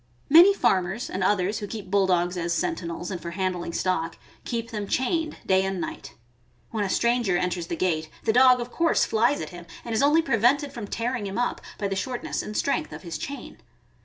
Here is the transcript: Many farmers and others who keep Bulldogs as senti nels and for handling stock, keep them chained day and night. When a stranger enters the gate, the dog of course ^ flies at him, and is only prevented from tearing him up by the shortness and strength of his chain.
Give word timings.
Many 0.31 0.51
farmers 0.55 1.11
and 1.11 1.23
others 1.23 1.59
who 1.59 1.67
keep 1.67 1.91
Bulldogs 1.91 2.35
as 2.35 2.53
senti 2.55 2.87
nels 2.87 3.11
and 3.11 3.21
for 3.21 3.29
handling 3.29 3.71
stock, 3.71 4.17
keep 4.45 4.71
them 4.71 4.87
chained 4.87 5.37
day 5.45 5.63
and 5.63 5.79
night. 5.79 6.15
When 6.71 6.83
a 6.83 6.89
stranger 6.89 7.37
enters 7.37 7.67
the 7.67 7.75
gate, 7.75 8.09
the 8.23 8.33
dog 8.33 8.59
of 8.59 8.71
course 8.71 9.03
^ 9.05 9.07
flies 9.07 9.41
at 9.41 9.49
him, 9.51 9.67
and 9.85 9.93
is 9.93 10.01
only 10.01 10.23
prevented 10.23 10.73
from 10.73 10.87
tearing 10.87 11.27
him 11.27 11.37
up 11.37 11.61
by 11.77 11.87
the 11.87 11.95
shortness 11.95 12.41
and 12.41 12.57
strength 12.57 12.91
of 12.91 13.03
his 13.03 13.19
chain. 13.19 13.59